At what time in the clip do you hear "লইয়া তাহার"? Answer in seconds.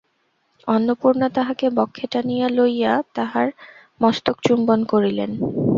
2.49-3.47